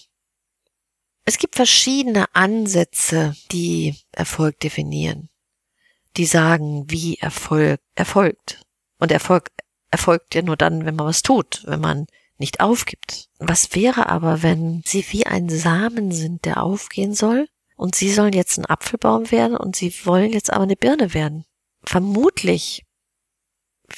Es 1.26 1.38
gibt 1.38 1.56
verschiedene 1.56 2.26
Ansätze, 2.36 3.36
die 3.52 3.95
Erfolg 4.12 4.59
definieren. 4.59 5.30
Die 6.17 6.26
sagen, 6.26 6.86
wie 6.90 7.17
Erfolg 7.17 7.80
erfolgt. 7.95 8.62
Und 9.00 9.12
Erfolg 9.12 9.50
erfolgt 9.92 10.36
ja 10.36 10.42
nur 10.42 10.58
dann, 10.58 10.86
wenn 10.86 10.95
man 10.95 11.08
was 11.08 11.22
tut, 11.22 11.64
wenn 11.66 11.80
man 11.80 12.08
nicht 12.38 12.59
aufgibt. 12.59 13.30
Was 13.40 13.76
wäre 13.76 14.09
aber, 14.09 14.44
wenn 14.44 14.82
sie 14.86 15.06
wie 15.12 15.26
ein 15.26 15.50
Samen 15.50 16.12
sind, 16.12 16.45
der 16.45 16.64
aufgehen 16.64 17.14
soll? 17.14 17.48
Und 17.78 17.95
sie 17.95 18.12
sollen 18.12 18.34
jetzt 18.34 18.58
ein 18.58 18.66
Apfelbaum 18.66 19.32
werden 19.32 19.58
und 19.58 19.76
sie 19.76 19.94
wollen 20.06 20.32
jetzt 20.34 20.52
aber 20.52 20.64
eine 20.64 20.76
Birne 20.76 21.14
werden. 21.14 21.45
Vermutlich 21.84 22.84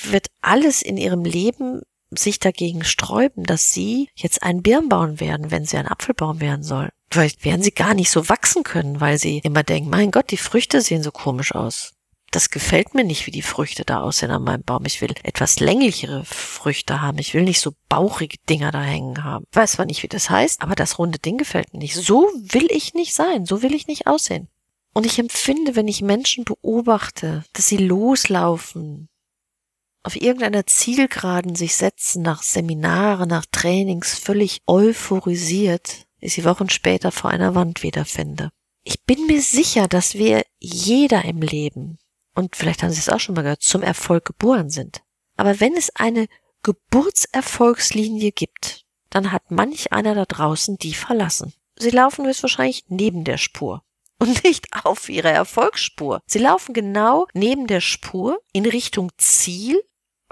wird 0.02 0.28
alles 0.42 0.82
in 0.82 0.98
ihrem 0.98 1.26
Leben 1.26 1.82
sich 2.12 2.40
dagegen 2.40 2.84
sträuben, 2.84 3.44
dass 3.44 3.74
sie 3.74 4.10
jetzt 4.16 4.44
einen 4.44 4.62
Birnbaum 4.62 5.20
werden, 5.20 5.52
wenn 5.52 5.66
sie 5.66 5.78
ein 5.78 5.88
Apfelbaum 5.88 6.42
werden 6.42 6.64
sollen. 6.64 6.92
Vielleicht 7.12 7.46
werden 7.46 7.62
sie 7.62 7.72
gar 7.72 7.94
nicht 7.94 8.10
so 8.10 8.30
wachsen 8.30 8.64
können, 8.64 9.02
weil 9.02 9.18
sie 9.18 9.40
immer 9.40 9.64
denken, 9.64 9.90
mein 9.90 10.12
Gott, 10.12 10.32
die 10.32 10.38
Früchte 10.38 10.82
sehen 10.82 11.04
so 11.04 11.12
komisch 11.12 11.54
aus. 11.54 11.93
Das 12.34 12.50
gefällt 12.50 12.96
mir 12.96 13.04
nicht, 13.04 13.28
wie 13.28 13.32
die 13.32 13.44
Früchte 13.44 13.86
da 13.86 14.02
aussehen 14.02 14.32
an 14.32 14.44
meinem 14.44 14.64
Baum. 14.64 14.86
Ich 14.88 15.02
will 15.02 15.14
etwas 15.22 15.60
länglichere 15.60 16.26
Früchte 16.26 17.00
haben. 17.00 17.20
Ich 17.20 17.36
will 17.36 17.44
nicht 17.44 17.60
so 17.60 17.76
bauchige 17.90 18.38
Dinger 18.50 18.72
da 18.72 18.82
hängen 18.82 19.24
haben. 19.24 19.46
Weiß 19.52 19.74
zwar 19.74 19.86
nicht, 19.86 20.02
wie 20.02 20.08
das 20.08 20.32
heißt, 20.32 20.64
aber 20.64 20.74
das 20.74 20.98
runde 20.98 21.20
Ding 21.20 21.38
gefällt 21.38 21.74
mir 21.74 21.80
nicht. 21.80 21.94
So 21.94 22.28
will 22.34 22.66
ich 22.72 22.96
nicht 22.96 23.14
sein. 23.14 23.46
So 23.46 23.62
will 23.62 23.76
ich 23.76 23.86
nicht 23.86 24.08
aussehen. 24.08 24.48
Und 24.96 25.06
ich 25.06 25.20
empfinde, 25.20 25.76
wenn 25.76 25.88
ich 25.88 26.02
Menschen 26.02 26.44
beobachte, 26.44 27.44
dass 27.54 27.68
sie 27.68 27.78
loslaufen, 27.78 29.10
auf 30.02 30.16
irgendeiner 30.16 30.66
Zielgeraden 30.66 31.54
sich 31.54 31.76
setzen, 31.76 32.24
nach 32.24 32.42
Seminaren, 32.42 33.30
nach 33.30 33.46
Trainings, 33.52 34.18
völlig 34.18 34.64
euphorisiert, 34.66 36.08
ich 36.20 36.34
sie 36.34 36.46
Wochen 36.46 36.72
später 36.72 37.12
vor 37.12 37.30
einer 37.30 37.54
Wand 37.54 37.84
wiederfinde. 37.84 38.50
Ich 38.84 39.04
bin 39.04 39.28
mir 39.28 39.42
sicher, 39.42 39.88
dass 39.88 40.16
wir 40.16 40.44
jeder 40.60 41.26
im 41.26 41.42
Leben, 41.42 42.00
und 42.36 42.56
vielleicht 42.56 42.84
haben 42.84 42.92
Sie 42.92 43.00
es 43.00 43.10
auch 43.10 43.20
schon 43.20 43.36
mal 43.36 43.42
gehört, 43.42 43.62
zum 43.62 43.84
Erfolg 43.84 44.26
geboren 44.26 44.70
sind. 44.70 45.02
Aber 45.38 45.60
wenn 45.60 45.76
es 45.76 45.96
eine 45.96 46.28
Geburtserfolgslinie 46.64 48.32
gibt, 48.32 48.86
dann 49.10 49.32
hat 49.32 49.52
manch 49.52 49.92
einer 49.92 50.16
da 50.16 50.26
draußen 50.26 50.78
die 50.78 50.94
verlassen. 50.94 51.54
Sie 51.78 51.90
laufen 51.90 52.26
höchstwahrscheinlich 52.26 52.86
neben 52.88 53.24
der 53.24 53.38
Spur 53.38 53.84
und 54.20 54.44
nicht 54.44 54.68
auf 54.86 55.10
ihrer 55.10 55.32
Erfolgsspur. 55.32 56.22
Sie 56.26 56.40
laufen 56.40 56.74
genau 56.74 57.28
neben 57.34 57.68
der 57.68 57.82
Spur 57.82 58.40
in 58.54 58.66
Richtung 58.66 59.12
Ziel 59.18 59.82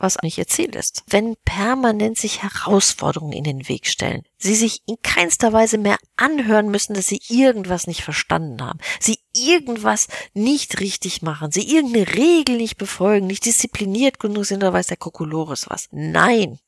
was 0.02 0.18
nicht 0.22 0.38
ihr 0.38 0.48
Ziel 0.48 0.76
ist. 0.76 1.04
Wenn 1.08 1.36
permanent 1.46 2.18
sich 2.18 2.44
Herausforderungen 2.44 3.34
in 3.34 3.44
den 3.44 3.68
Weg 3.68 3.88
stellen, 3.88 4.24
sie 4.38 4.56
sich 4.56 4.82
in 4.88 4.98
keinster 5.02 5.54
Weise 5.54 5.78
mehr 5.78 5.98
anhören 6.16 6.70
müssen, 6.70 6.94
dass 6.94 7.08
sie 7.08 7.22
irgendwas 7.28 7.88
nicht 7.88 8.04
verstanden 8.04 8.62
haben, 8.62 8.80
sie 9.00 9.20
irgendwas 9.34 10.08
nicht 10.34 10.80
richtig 10.80 11.22
machen, 11.22 11.52
sie 11.52 11.68
irgendeine 11.74 12.16
Regel 12.16 12.58
nicht 12.58 12.78
befolgen, 12.78 13.28
nicht 13.28 13.46
diszipliniert 13.46 14.20
genug 14.20 14.46
sind, 14.46 14.58
oder 14.58 14.74
weiß 14.74 14.88
der 14.88 14.98
Kokolores 14.98 15.70
was. 15.70 15.88
Nein. 15.92 16.60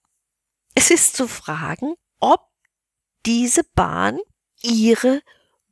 Es 0.75 0.91
ist 0.91 1.15
zu 1.15 1.27
fragen, 1.27 1.95
ob 2.19 2.41
diese 3.25 3.63
Bahn 3.75 4.19
ihre 4.61 5.21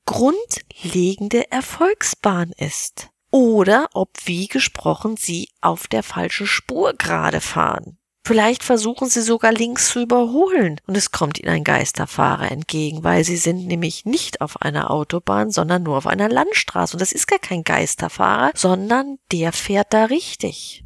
grundlegende 0.05 1.51
Erfolgsbahn 1.51 2.51
ist 2.57 3.10
oder 3.31 3.89
ob, 3.93 4.11
wie 4.25 4.47
gesprochen, 4.47 5.17
sie 5.17 5.49
auf 5.61 5.87
der 5.87 6.03
falschen 6.03 6.47
Spur 6.47 6.93
gerade 6.93 7.41
fahren. 7.41 7.97
Vielleicht 8.23 8.63
versuchen 8.63 9.09
sie 9.09 9.23
sogar 9.23 9.51
links 9.51 9.89
zu 9.89 10.01
überholen 10.01 10.79
und 10.85 10.95
es 10.95 11.09
kommt 11.09 11.39
ihnen 11.39 11.49
ein 11.49 11.63
Geisterfahrer 11.63 12.51
entgegen, 12.51 13.03
weil 13.03 13.23
sie 13.23 13.37
sind 13.37 13.65
nämlich 13.65 14.05
nicht 14.05 14.41
auf 14.41 14.61
einer 14.61 14.91
Autobahn, 14.91 15.49
sondern 15.49 15.83
nur 15.83 15.97
auf 15.97 16.05
einer 16.05 16.29
Landstraße. 16.29 16.93
Und 16.93 17.01
das 17.01 17.13
ist 17.13 17.25
gar 17.25 17.39
kein 17.39 17.63
Geisterfahrer, 17.63 18.51
sondern 18.53 19.17
der 19.31 19.51
fährt 19.53 19.91
da 19.93 20.05
richtig. 20.05 20.85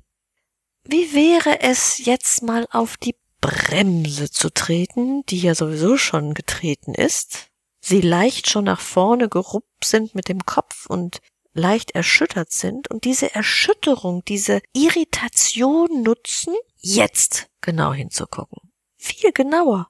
Wie 0.86 1.14
wäre 1.14 1.62
es 1.62 2.06
jetzt 2.06 2.42
mal 2.42 2.68
auf 2.72 2.96
die 2.96 3.16
Bremse 3.42 4.32
zu 4.32 4.50
treten, 4.50 5.26
die 5.26 5.40
ja 5.40 5.56
sowieso 5.56 5.98
schon 5.98 6.36
getreten 6.36 6.94
ist? 6.94 7.50
Sie 7.82 8.02
leicht 8.02 8.50
schon 8.50 8.66
nach 8.66 8.80
vorne 8.80 9.28
geruppt 9.28 9.84
sind 9.84 10.16
mit 10.16 10.30
dem 10.30 10.46
Kopf 10.46 10.86
und 10.88 11.20
leicht 11.56 11.92
erschüttert 11.92 12.52
sind 12.52 12.90
und 12.92 13.06
diese 13.06 13.34
Erschütterung, 13.34 14.24
diese 14.26 14.62
Irritation 14.74 16.04
nutzen, 16.04 16.54
jetzt 16.78 17.48
genau 17.62 17.94
hinzugucken. 17.94 18.72
Viel 18.98 19.32
genauer. 19.32 19.88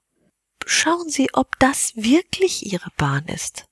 Schauen 0.65 1.09
Sie, 1.09 1.27
ob 1.33 1.59
das 1.59 1.93
wirklich 1.95 2.71
Ihre 2.71 2.89
Bahn 2.97 3.25
ist. 3.27 3.65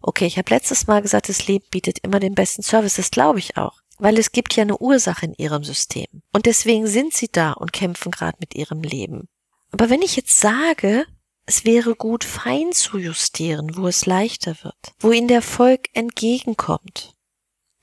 Okay, 0.00 0.26
ich 0.26 0.38
habe 0.38 0.54
letztes 0.54 0.86
Mal 0.86 1.02
gesagt, 1.02 1.28
das 1.28 1.48
Leben 1.48 1.66
bietet 1.70 1.98
immer 2.02 2.20
den 2.20 2.34
besten 2.34 2.62
Service, 2.62 2.94
das 2.94 3.10
glaube 3.10 3.40
ich 3.40 3.56
auch, 3.56 3.80
weil 3.98 4.16
es 4.18 4.30
gibt 4.30 4.54
ja 4.54 4.62
eine 4.62 4.78
Ursache 4.78 5.26
in 5.26 5.34
Ihrem 5.34 5.64
System. 5.64 6.06
Und 6.32 6.46
deswegen 6.46 6.86
sind 6.86 7.14
Sie 7.14 7.28
da 7.30 7.52
und 7.52 7.72
kämpfen 7.72 8.12
gerade 8.12 8.38
mit 8.40 8.54
Ihrem 8.54 8.82
Leben. 8.82 9.28
Aber 9.72 9.90
wenn 9.90 10.02
ich 10.02 10.16
jetzt 10.16 10.38
sage, 10.38 11.06
es 11.46 11.64
wäre 11.64 11.94
gut, 11.94 12.24
fein 12.24 12.72
zu 12.72 12.98
justieren, 12.98 13.76
wo 13.76 13.88
es 13.88 14.06
leichter 14.06 14.56
wird, 14.62 14.92
wo 15.00 15.12
Ihnen 15.12 15.28
der 15.28 15.38
Erfolg 15.38 15.88
entgegenkommt, 15.94 17.14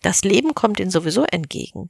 das 0.06 0.24
Leben 0.24 0.54
kommt 0.54 0.80
ihnen 0.80 0.92
sowieso 0.92 1.24
entgegen. 1.24 1.90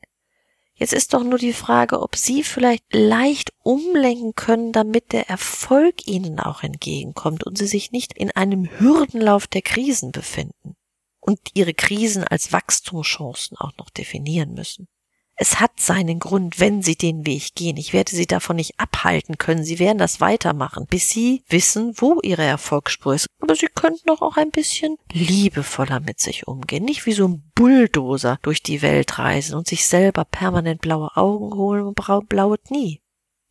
Jetzt 0.73 0.93
ist 0.93 1.13
doch 1.13 1.23
nur 1.23 1.37
die 1.37 1.53
Frage, 1.53 2.01
ob 2.01 2.15
Sie 2.15 2.43
vielleicht 2.43 2.93
leicht 2.93 3.53
umlenken 3.63 4.35
können, 4.35 4.73
damit 4.73 5.13
der 5.13 5.29
Erfolg 5.29 6.05
Ihnen 6.07 6.39
auch 6.39 6.63
entgegenkommt 6.63 7.45
und 7.45 7.57
Sie 7.57 7.67
sich 7.67 7.91
nicht 7.91 8.13
in 8.13 8.31
einem 8.31 8.69
Hürdenlauf 8.79 9.47
der 9.47 9.61
Krisen 9.61 10.11
befinden 10.11 10.75
und 11.19 11.39
Ihre 11.53 11.73
Krisen 11.73 12.25
als 12.25 12.51
Wachstumschancen 12.51 13.57
auch 13.57 13.71
noch 13.77 13.89
definieren 13.89 14.53
müssen. 14.53 14.87
Es 15.37 15.59
hat 15.59 15.79
seinen 15.79 16.19
Grund, 16.19 16.61
wenn 16.61 16.81
Sie 16.81 16.95
den 16.95 17.25
Weg 17.25 17.55
gehen. 17.55 17.75
Ich 17.75 17.91
werde 17.91 18.15
Sie 18.15 18.25
davon 18.25 18.55
nicht 18.55 18.79
abhalten 18.79 19.37
können. 19.37 19.65
Sie 19.65 19.79
werden 19.79 19.97
das 19.97 20.21
weitermachen, 20.21 20.87
bis 20.89 21.09
Sie 21.09 21.43
wissen, 21.49 21.93
wo 21.97 22.21
Ihre 22.21 22.43
Erfolgsspur 22.43 23.15
ist. 23.15 23.27
Aber 23.41 23.55
Sie 23.55 23.67
könnten 23.67 24.07
doch 24.07 24.21
auch 24.21 24.37
ein 24.37 24.51
bisschen 24.51 24.95
liebevoller 25.11 25.99
mit 25.99 26.21
sich 26.21 26.47
umgehen. 26.47 26.85
Nicht 26.85 27.05
wie 27.05 27.11
so 27.11 27.27
ein 27.27 27.51
Bulldozer 27.53 28.39
durch 28.43 28.63
die 28.63 28.81
Welt 28.81 29.19
reisen 29.19 29.55
und 29.55 29.67
sich 29.67 29.85
selber 29.85 30.23
permanent 30.23 30.79
blaue 30.79 31.15
Augen 31.17 31.53
holen 31.53 31.85
und 31.85 32.29
blaue 32.29 32.57
Knie. 32.57 33.01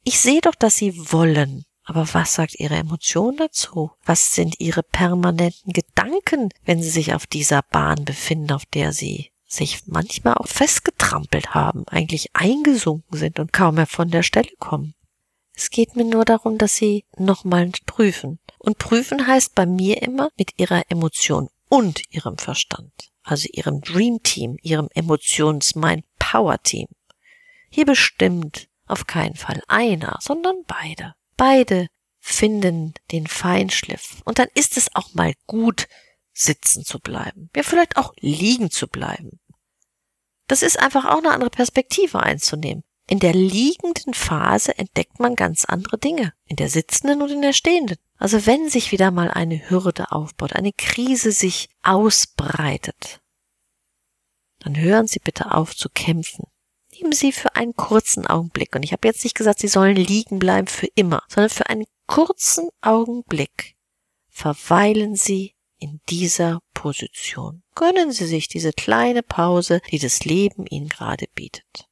Ich 0.04 0.20
sehe 0.20 0.40
doch, 0.40 0.54
dass 0.54 0.76
Sie 0.76 1.12
wollen. 1.12 1.64
Aber 1.84 2.08
was 2.14 2.34
sagt 2.34 2.58
Ihre 2.58 2.76
Emotion 2.76 3.36
dazu? 3.36 3.90
Was 4.06 4.34
sind 4.34 4.58
Ihre 4.58 4.82
permanenten 4.82 5.74
Gedanken, 5.74 6.48
wenn 6.64 6.82
Sie 6.82 6.88
sich 6.88 7.12
auf 7.12 7.26
dieser 7.26 7.60
Bahn 7.60 8.06
befinden, 8.06 8.52
auf 8.52 8.64
der 8.64 8.94
Sie 8.94 9.33
sich 9.46 9.86
manchmal 9.86 10.34
auch 10.34 10.48
festgetrampelt 10.48 11.54
haben, 11.54 11.86
eigentlich 11.88 12.34
eingesunken 12.34 13.18
sind 13.18 13.38
und 13.38 13.52
kaum 13.52 13.76
mehr 13.76 13.86
von 13.86 14.10
der 14.10 14.22
Stelle 14.22 14.50
kommen. 14.58 14.94
Es 15.54 15.70
geht 15.70 15.94
mir 15.94 16.04
nur 16.04 16.24
darum, 16.24 16.58
dass 16.58 16.76
sie 16.76 17.04
nochmal 17.16 17.70
prüfen. 17.86 18.40
Und 18.58 18.78
prüfen 18.78 19.26
heißt 19.26 19.54
bei 19.54 19.66
mir 19.66 20.02
immer 20.02 20.30
mit 20.36 20.58
ihrer 20.58 20.82
Emotion 20.90 21.48
und 21.68 22.02
ihrem 22.10 22.38
Verstand. 22.38 22.92
Also 23.22 23.48
ihrem 23.52 23.80
Dream 23.80 24.22
Team, 24.22 24.56
ihrem 24.62 24.88
Emotions-Mind 24.94 26.04
Power 26.18 26.60
Team. 26.62 26.88
Hier 27.70 27.86
bestimmt 27.86 28.68
auf 28.86 29.06
keinen 29.06 29.36
Fall 29.36 29.62
einer, 29.68 30.18
sondern 30.20 30.56
beide. 30.66 31.14
Beide 31.36 31.86
finden 32.18 32.94
den 33.12 33.26
Feinschliff. 33.26 34.22
Und 34.24 34.38
dann 34.38 34.48
ist 34.54 34.76
es 34.76 34.94
auch 34.94 35.14
mal 35.14 35.34
gut, 35.46 35.88
sitzen 36.34 36.84
zu 36.84 36.98
bleiben. 36.98 37.48
Ja, 37.56 37.62
vielleicht 37.62 37.96
auch 37.96 38.12
liegen 38.20 38.70
zu 38.70 38.88
bleiben. 38.88 39.40
Das 40.46 40.62
ist 40.62 40.78
einfach 40.78 41.06
auch 41.06 41.18
eine 41.18 41.30
andere 41.30 41.50
Perspektive 41.50 42.20
einzunehmen. 42.20 42.84
In 43.08 43.18
der 43.18 43.34
liegenden 43.34 44.14
Phase 44.14 44.76
entdeckt 44.78 45.20
man 45.20 45.36
ganz 45.36 45.64
andere 45.66 45.98
Dinge, 45.98 46.32
in 46.46 46.56
der 46.56 46.70
sitzenden 46.70 47.22
und 47.22 47.30
in 47.30 47.42
der 47.42 47.52
stehenden. 47.52 47.96
Also 48.16 48.46
wenn 48.46 48.70
sich 48.70 48.92
wieder 48.92 49.10
mal 49.10 49.30
eine 49.30 49.68
Hürde 49.68 50.10
aufbaut, 50.10 50.54
eine 50.54 50.72
Krise 50.72 51.32
sich 51.32 51.68
ausbreitet, 51.82 53.20
dann 54.60 54.76
hören 54.76 55.06
Sie 55.06 55.18
bitte 55.18 55.52
auf 55.52 55.76
zu 55.76 55.90
kämpfen. 55.90 56.46
Nehmen 56.92 57.12
Sie 57.12 57.32
für 57.32 57.54
einen 57.56 57.74
kurzen 57.74 58.26
Augenblick, 58.26 58.74
und 58.74 58.82
ich 58.82 58.92
habe 58.92 59.06
jetzt 59.06 59.24
nicht 59.24 59.36
gesagt, 59.36 59.58
Sie 59.58 59.68
sollen 59.68 59.96
liegen 59.96 60.38
bleiben 60.38 60.68
für 60.68 60.86
immer, 60.94 61.22
sondern 61.28 61.50
für 61.50 61.68
einen 61.68 61.84
kurzen 62.06 62.70
Augenblick 62.80 63.76
verweilen 64.28 65.14
Sie 65.16 65.53
in 65.84 66.00
dieser 66.08 66.60
Position. 66.72 67.62
Gönnen 67.74 68.10
Sie 68.10 68.26
sich 68.26 68.48
diese 68.48 68.72
kleine 68.72 69.22
Pause, 69.22 69.82
die 69.90 69.98
das 69.98 70.24
Leben 70.24 70.66
Ihnen 70.66 70.88
gerade 70.88 71.26
bietet. 71.34 71.88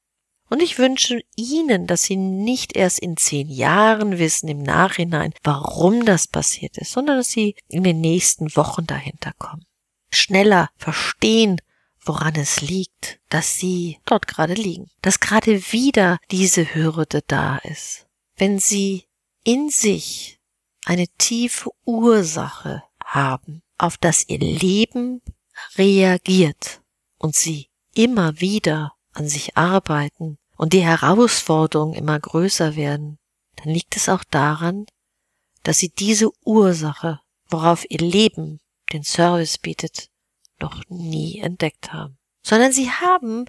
Und 0.49 0.62
ich 0.62 0.79
wünsche 0.79 1.23
Ihnen, 1.37 1.87
dass 1.87 2.05
Sie 2.05 2.17
nicht 2.17 2.75
erst 2.75 2.99
in 2.99 3.17
zehn 3.17 3.49
Jahren 3.49 4.19
wissen 4.19 4.49
im 4.49 4.62
Nachhinein, 4.62 5.33
warum 5.43 6.05
das 6.05 6.27
passiert 6.27 6.79
ist, 6.79 6.93
sondern 6.93 7.19
dass 7.19 7.31
Sie 7.31 7.55
in 7.69 7.85
den 7.85 8.00
nächsten 8.00 8.55
Wochen 8.56 8.87
dahinter 8.87 9.33
kommen. 9.39 9.65
Schneller 10.11 10.71
verstehen, 10.77 11.61
woran 12.00 12.35
es 12.35 12.61
liegt, 12.61 13.21
dass 13.29 13.56
Sie 13.56 13.99
dort 14.06 14.27
gerade 14.27 14.55
liegen, 14.55 14.91
dass 15.03 15.21
gerade 15.21 15.73
wieder 15.73 16.19
diese 16.31 16.75
Hürde 16.75 17.23
da 17.27 17.59
ist. 17.59 18.06
Wenn 18.37 18.59
Sie 18.59 19.05
in 19.44 19.71
sich 19.71 20.39
eine 20.85 21.06
tiefe 21.19 21.71
Ursache 21.85 22.83
haben, 23.05 23.62
auf 23.82 23.96
das 23.96 24.29
ihr 24.29 24.38
Leben 24.38 25.20
reagiert 25.76 26.81
und 27.19 27.34
sie 27.34 27.69
immer 27.94 28.40
wieder 28.40 28.94
an 29.12 29.29
sich 29.29 29.56
arbeiten 29.56 30.38
und 30.56 30.73
die 30.73 30.84
Herausforderungen 30.84 31.94
immer 31.94 32.19
größer 32.19 32.76
werden, 32.76 33.19
dann 33.56 33.69
liegt 33.75 33.96
es 33.96 34.08
auch 34.08 34.23
daran, 34.25 34.87
dass 35.64 35.79
sie 35.79 35.90
diese 35.90 36.31
Ursache, 36.44 37.20
worauf 37.50 37.84
ihr 37.90 37.99
Leben 37.99 38.61
den 38.93 39.02
Service 39.02 39.58
bietet, 39.58 40.11
noch 40.61 40.81
nie 40.88 41.40
entdeckt 41.40 41.93
haben, 41.93 42.19
sondern 42.43 42.73
sie 42.73 42.88
haben, 42.88 43.46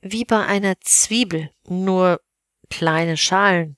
wie 0.00 0.24
bei 0.24 0.46
einer 0.46 0.80
Zwiebel, 0.80 1.50
nur 1.68 2.20
kleine 2.70 3.18
Schalen 3.18 3.76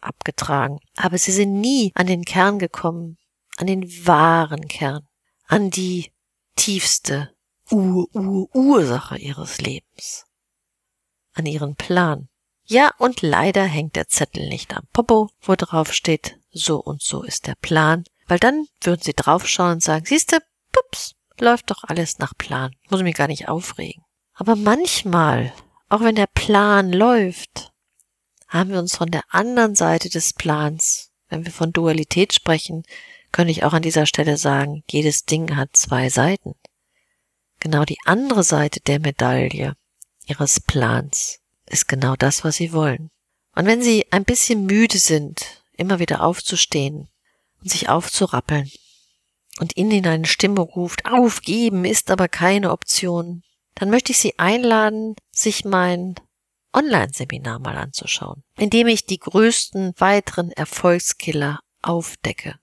abgetragen, 0.00 0.80
aber 0.96 1.16
sie 1.16 1.32
sind 1.32 1.60
nie 1.60 1.92
an 1.94 2.08
den 2.08 2.24
Kern 2.24 2.58
gekommen, 2.58 3.18
an 3.56 3.68
den 3.68 3.84
wahren 4.06 4.66
Kern 4.66 5.07
an 5.48 5.70
die 5.70 6.12
tiefste 6.56 7.34
Ur-Ur-Ursache 7.70 9.18
ihres 9.18 9.60
Lebens, 9.60 10.26
an 11.32 11.46
ihren 11.46 11.74
Plan. 11.74 12.28
Ja, 12.64 12.92
und 12.98 13.22
leider 13.22 13.64
hängt 13.64 13.96
der 13.96 14.08
Zettel 14.08 14.48
nicht 14.48 14.76
am 14.76 14.84
Popo, 14.92 15.30
wo 15.40 15.54
drauf 15.56 15.94
steht, 15.94 16.38
so 16.50 16.78
und 16.78 17.02
so 17.02 17.22
ist 17.22 17.46
der 17.46 17.54
Plan, 17.54 18.04
weil 18.26 18.38
dann 18.38 18.66
würden 18.82 19.02
sie 19.02 19.14
draufschauen 19.14 19.72
und 19.72 19.82
sagen, 19.82 20.04
siehste, 20.04 20.42
pups, 20.70 21.14
läuft 21.40 21.70
doch 21.70 21.84
alles 21.84 22.18
nach 22.18 22.36
Plan, 22.36 22.74
muss 22.90 23.02
mich 23.02 23.16
gar 23.16 23.28
nicht 23.28 23.48
aufregen. 23.48 24.04
Aber 24.34 24.54
manchmal, 24.54 25.52
auch 25.88 26.00
wenn 26.00 26.14
der 26.14 26.26
Plan 26.26 26.92
läuft, 26.92 27.72
haben 28.48 28.70
wir 28.70 28.78
uns 28.78 28.96
von 28.96 29.10
der 29.10 29.22
anderen 29.30 29.74
Seite 29.74 30.10
des 30.10 30.34
Plans, 30.34 31.10
wenn 31.28 31.46
wir 31.46 31.52
von 31.52 31.72
Dualität 31.72 32.34
sprechen, 32.34 32.82
könnte 33.32 33.50
ich 33.50 33.64
auch 33.64 33.72
an 33.72 33.82
dieser 33.82 34.06
Stelle 34.06 34.36
sagen, 34.36 34.82
jedes 34.90 35.24
Ding 35.24 35.56
hat 35.56 35.76
zwei 35.76 36.08
Seiten. 36.08 36.54
Genau 37.60 37.84
die 37.84 37.98
andere 38.04 38.42
Seite 38.42 38.80
der 38.80 39.00
Medaille 39.00 39.74
ihres 40.26 40.60
Plans 40.60 41.40
ist 41.66 41.88
genau 41.88 42.16
das, 42.16 42.44
was 42.44 42.56
sie 42.56 42.72
wollen. 42.72 43.10
Und 43.54 43.66
wenn 43.66 43.82
sie 43.82 44.06
ein 44.10 44.24
bisschen 44.24 44.66
müde 44.66 44.98
sind, 44.98 45.62
immer 45.76 45.98
wieder 45.98 46.22
aufzustehen 46.22 47.08
und 47.62 47.70
sich 47.70 47.88
aufzurappeln 47.88 48.70
und 49.58 49.76
ihnen 49.76 50.06
eine 50.06 50.26
Stimme 50.26 50.60
ruft, 50.60 51.04
aufgeben 51.06 51.84
ist 51.84 52.10
aber 52.10 52.28
keine 52.28 52.70
Option, 52.70 53.42
dann 53.74 53.90
möchte 53.90 54.12
ich 54.12 54.18
Sie 54.18 54.38
einladen, 54.38 55.14
sich 55.30 55.64
mein 55.64 56.16
Online-Seminar 56.72 57.60
mal 57.60 57.76
anzuschauen, 57.76 58.42
in 58.56 58.70
dem 58.70 58.88
ich 58.88 59.06
die 59.06 59.18
größten 59.18 59.94
weiteren 59.98 60.50
Erfolgskiller 60.50 61.60
aufdecke. 61.80 62.58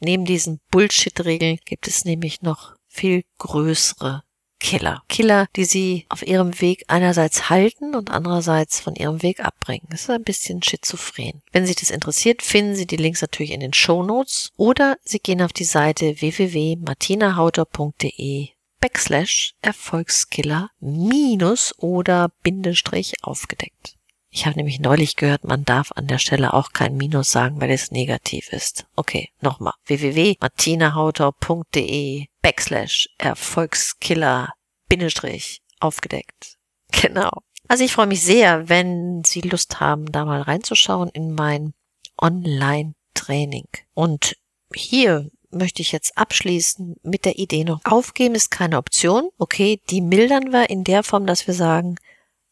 Neben 0.00 0.24
diesen 0.24 0.58
Bullshit-Regeln 0.70 1.58
gibt 1.64 1.86
es 1.86 2.04
nämlich 2.04 2.42
noch 2.42 2.74
viel 2.88 3.22
größere 3.38 4.24
Killer. 4.58 5.02
Killer, 5.08 5.46
die 5.56 5.64
sie 5.64 6.04
auf 6.10 6.26
ihrem 6.26 6.60
Weg 6.60 6.84
einerseits 6.88 7.48
halten 7.48 7.94
und 7.94 8.10
andererseits 8.10 8.78
von 8.78 8.94
ihrem 8.94 9.22
Weg 9.22 9.40
abbringen. 9.40 9.86
Das 9.90 10.02
ist 10.02 10.10
ein 10.10 10.22
bisschen 10.22 10.62
schizophren. 10.62 11.40
Wenn 11.50 11.64
Sie 11.66 11.74
das 11.74 11.90
interessiert, 11.90 12.42
finden 12.42 12.76
Sie 12.76 12.86
die 12.86 12.96
Links 12.96 13.22
natürlich 13.22 13.52
in 13.52 13.60
den 13.60 13.72
Show 13.72 14.02
Notes 14.02 14.50
oder 14.56 14.98
Sie 15.02 15.18
gehen 15.18 15.40
auf 15.42 15.54
die 15.54 15.64
Seite 15.64 16.20
www.martinahauter.de 16.20 18.50
backslash 18.80 19.54
Erfolgskiller 19.62 20.70
minus 20.80 21.74
oder 21.78 22.30
Bindestrich 22.42 23.14
aufgedeckt. 23.22 23.96
Ich 24.32 24.46
habe 24.46 24.56
nämlich 24.56 24.78
neulich 24.78 25.16
gehört, 25.16 25.42
man 25.44 25.64
darf 25.64 25.90
an 25.92 26.06
der 26.06 26.18
Stelle 26.18 26.54
auch 26.54 26.72
kein 26.72 26.96
Minus 26.96 27.32
sagen, 27.32 27.60
weil 27.60 27.70
es 27.70 27.90
negativ 27.90 28.52
ist. 28.52 28.86
Okay, 28.94 29.30
nochmal. 29.40 29.72
www.martinahautor.de 29.86 32.26
backslash 32.40 33.08
Erfolgskiller 33.18 34.54
Bindestrich 34.88 35.62
aufgedeckt. 35.80 36.56
Genau. 37.02 37.30
Also 37.68 37.84
ich 37.84 37.92
freue 37.92 38.08
mich 38.08 38.22
sehr, 38.22 38.68
wenn 38.68 39.22
Sie 39.24 39.42
Lust 39.42 39.78
haben, 39.78 40.10
da 40.10 40.24
mal 40.24 40.42
reinzuschauen 40.42 41.08
in 41.10 41.32
mein 41.32 41.72
Online-Training. 42.20 43.68
Und 43.94 44.36
hier 44.74 45.30
möchte 45.50 45.82
ich 45.82 45.92
jetzt 45.92 46.18
abschließen 46.18 46.96
mit 47.04 47.24
der 47.24 47.38
Idee 47.38 47.62
noch. 47.62 47.78
Aufgeben 47.84 48.34
ist 48.34 48.50
keine 48.50 48.76
Option. 48.76 49.30
Okay, 49.38 49.80
die 49.88 50.00
mildern 50.00 50.52
wir 50.52 50.68
in 50.68 50.82
der 50.82 51.04
Form, 51.04 51.26
dass 51.26 51.46
wir 51.46 51.54
sagen, 51.54 51.94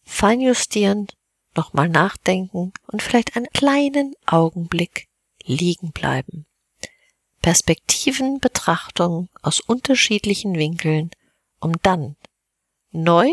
feinjustieren, 0.05 1.09
nochmal 1.55 1.89
nachdenken 1.89 2.73
und 2.87 3.03
vielleicht 3.03 3.37
einen 3.37 3.49
kleinen 3.53 4.15
Augenblick 4.27 5.09
liegen 5.45 5.93
bleiben. 5.93 6.47
Perspektiven, 7.43 8.41
Betrachtungen 8.41 9.29
aus 9.43 9.61
unterschiedlichen 9.61 10.57
Winkeln, 10.57 11.11
um 11.61 11.73
dann 11.83 12.17
neu 12.91 13.31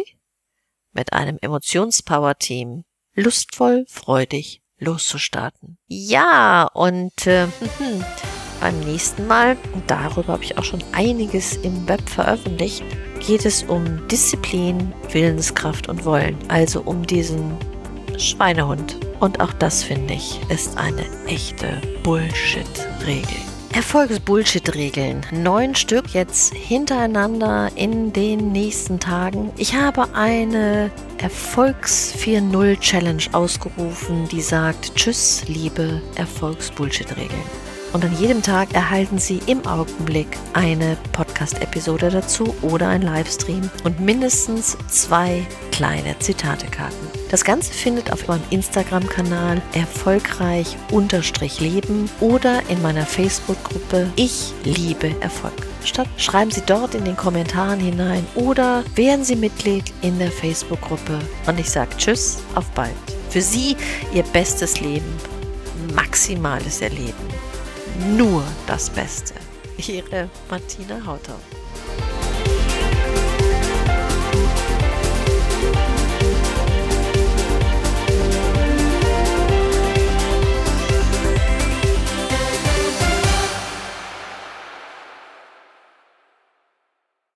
mit 0.94 1.14
einem 1.14 1.38
Emotionspower-Team 1.42 2.86
lustvoll, 3.16 3.86
freudig 3.88 4.62
loszustarten. 4.78 5.78
Ja, 5.88 6.70
und 6.74 7.28
äh, 7.28 7.48
beim 8.62 8.80
nächsten 8.82 9.28
Mal, 9.28 9.58
und 9.74 9.90
darüber 9.90 10.34
habe 10.34 10.44
ich 10.44 10.58
auch 10.58 10.64
schon 10.64 10.84
einiges 10.92 11.58
im 11.58 11.88
Web 11.88 12.08
veröffentlicht, 12.10 12.84
geht 13.20 13.46
es 13.46 13.64
um 13.64 14.08
Disziplin, 14.08 14.94
Willenskraft 15.12 15.90
und 15.90 16.06
Wollen, 16.06 16.38
also 16.50 16.82
um 16.82 17.06
diesen 17.06 17.58
Schweinehund. 18.20 18.98
Und 19.20 19.40
auch 19.40 19.54
das, 19.54 19.84
finde 19.84 20.14
ich, 20.14 20.40
ist 20.50 20.78
eine 20.78 21.06
echte 21.28 21.82
Bullshit-Regel. 22.04 23.38
Erfolgsbullshit-Regeln. 23.74 25.26
Neun 25.32 25.76
Stück 25.76 26.14
jetzt 26.14 26.54
hintereinander 26.54 27.70
in 27.76 28.14
den 28.14 28.54
nächsten 28.54 29.02
Tagen. 29.02 29.52
Ich 29.58 29.76
habe 29.76 30.14
eine 30.14 30.92
Erfolgs 31.18 32.14
4.0 32.18 32.80
Challenge 32.80 33.24
ausgerufen, 33.34 34.30
die 34.32 34.42
sagt 34.42 34.96
Tschüss, 34.96 35.44
liebe 35.48 36.02
Erfolgsbullshit-Regeln. 36.16 37.65
Und 37.96 38.04
an 38.04 38.20
jedem 38.20 38.42
Tag 38.42 38.74
erhalten 38.74 39.20
Sie 39.20 39.40
im 39.48 39.66
Augenblick 39.66 40.28
eine 40.52 40.98
Podcast-Episode 41.14 42.10
dazu 42.10 42.54
oder 42.62 42.90
ein 42.90 43.02
Livestream 43.02 43.70
und 43.86 44.02
mindestens 44.02 44.78
zwei 44.90 45.48
kleine 45.72 46.20
Zitatekarten. 46.20 47.08
Das 47.32 47.46
Ganze 47.46 47.72
findet 47.72 48.12
auf 48.12 48.28
meinem 48.28 48.44
Instagram-Kanal 48.50 49.62
erfolgreich-leben 49.74 52.10
oder 52.20 52.60
in 52.68 52.82
meiner 52.82 53.06
Facebook-Gruppe 53.06 54.12
Ich 54.18 54.52
liebe 54.66 55.16
Erfolg 55.22 55.66
statt. 55.86 56.10
Schreiben 56.18 56.52
Sie 56.52 56.64
dort 56.66 56.96
in 56.96 57.06
den 57.06 57.16
Kommentaren 57.16 57.80
hinein 57.80 58.28
oder 58.36 58.84
werden 58.96 59.24
Sie 59.24 59.38
Mitglied 59.38 59.94
in 60.02 60.20
der 60.20 60.32
Facebook-Gruppe. 60.32 61.18
Und 61.48 61.62
ich 61.62 61.70
sage 61.70 61.96
Tschüss, 61.96 62.40
auf 62.56 62.70
bald. 62.72 62.92
Für 63.30 63.42
Sie 63.42 63.78
Ihr 64.14 64.24
bestes 64.24 64.82
Leben, 64.82 65.16
maximales 65.96 66.82
Erleben 66.82 67.25
nur 68.18 68.44
das 68.68 68.90
Beste. 68.90 69.34
Ihre 69.78 70.30
Martina 70.50 71.06
Hautau. 71.06 71.40